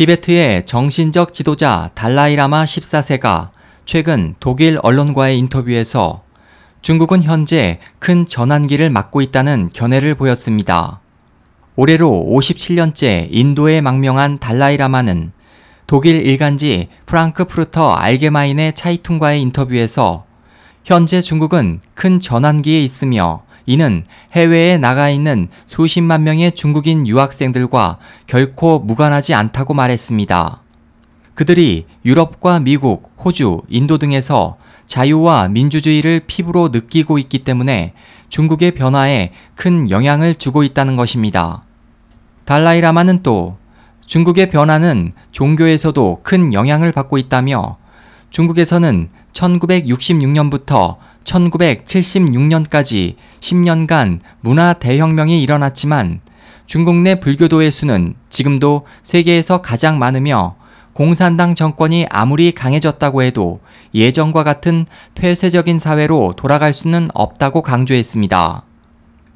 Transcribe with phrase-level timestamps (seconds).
[0.00, 3.50] 티베트의 정신적 지도자 달라이라마 14세가
[3.84, 6.22] 최근 독일 언론과의 인터뷰에서
[6.80, 11.00] 중국은 현재 큰 전환기를 맞고 있다는 견해를 보였습니다.
[11.76, 15.32] 올해로 57년째 인도에 망명한 달라이라마는
[15.86, 20.24] 독일 일간지 프랑크푸르터 알게마인의 차이퉁과의 인터뷰에서
[20.82, 29.34] 현재 중국은 큰 전환기에 있으며 이는 해외에 나가 있는 수십만 명의 중국인 유학생들과 결코 무관하지
[29.34, 30.62] 않다고 말했습니다.
[31.34, 37.94] 그들이 유럽과 미국, 호주, 인도 등에서 자유와 민주주의를 피부로 느끼고 있기 때문에
[38.28, 41.62] 중국의 변화에 큰 영향을 주고 있다는 것입니다.
[42.44, 43.56] 달라이라마는 또
[44.06, 47.76] 중국의 변화는 종교에서도 큰 영향을 받고 있다며
[48.30, 56.20] 중국에서는 1966년부터 1976년까지 10년간 문화 대혁명이 일어났지만
[56.66, 60.56] 중국 내 불교도의 수는 지금도 세계에서 가장 많으며
[60.92, 63.60] 공산당 정권이 아무리 강해졌다고 해도
[63.94, 68.62] 예전과 같은 폐쇄적인 사회로 돌아갈 수는 없다고 강조했습니다.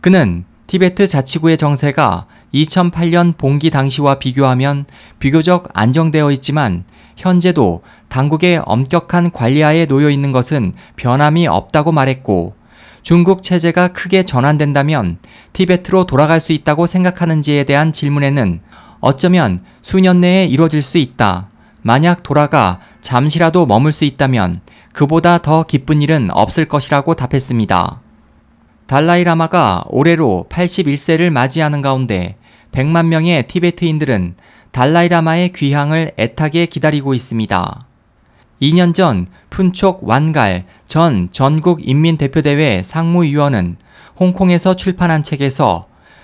[0.00, 4.86] 그는 티베트 자치구의 정세가 2008년 봉기 당시와 비교하면
[5.18, 6.84] 비교적 안정되어 있지만
[7.16, 12.54] 현재도 당국의 엄격한 관리하에 놓여 있는 것은 변함이 없다고 말했고
[13.02, 15.18] 중국 체제가 크게 전환된다면
[15.52, 18.60] 티베트로 돌아갈 수 있다고 생각하는지에 대한 질문에는
[19.00, 21.48] 어쩌면 수년 내에 이루어질 수 있다.
[21.82, 24.60] 만약 돌아가 잠시라도 머물 수 있다면
[24.92, 28.00] 그보다 더 기쁜 일은 없을 것이라고 답했습니다.
[28.86, 32.36] 달라이라마가 올해로 81세를 맞이하는 가운데
[32.72, 34.34] 100만 명의 티베트인들은
[34.72, 37.80] 달라이라마의 귀향을 애타게 기다리고 있습니다.
[38.62, 43.76] 2년 전 푼촉 완갈 전 전국인민대표대회 상무위원은
[44.18, 45.82] 홍콩에서 출판한 책에서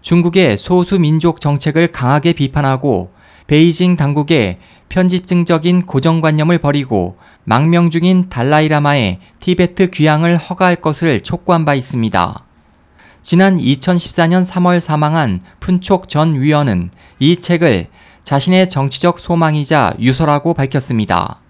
[0.00, 3.12] 중국의 소수민족 정책을 강하게 비판하고
[3.46, 12.44] 베이징 당국의 편집증적인 고정관념을 버리고 망명 중인 달라이라마의 티베트 귀향을 허가할 것을 촉구한 바 있습니다.
[13.22, 17.88] 지난 2014년 3월 사망한 푼촉 전 위원은 이 책을
[18.24, 21.40] 자신의 정치적 소망이자 유서라고 밝혔습니다.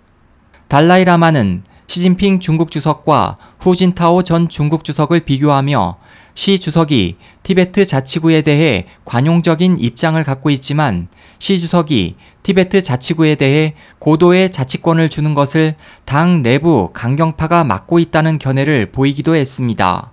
[0.69, 5.99] 달라이라마는 시진핑 중국 주석과 후진타오 전 중국 주석을 비교하며
[6.35, 11.09] 시 주석이 티베트 자치구에 대해 관용적인 입장을 갖고 있지만
[11.39, 18.93] 시 주석이 티베트 자치구에 대해 고도의 자치권을 주는 것을 당 내부 강경파가 막고 있다는 견해를
[18.93, 20.13] 보이기도 했습니다.